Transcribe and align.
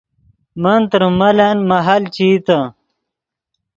من 0.61 0.81
تریم 0.91 1.13
ملن 1.19 1.57
مہل 1.69 2.03
چے 2.15 2.25
ایتے 2.31 2.59